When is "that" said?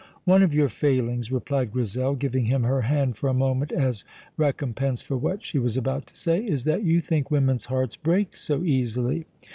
6.63-6.81